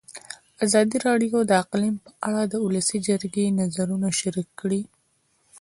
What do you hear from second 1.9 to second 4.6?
په اړه د ولسي جرګې نظرونه شریک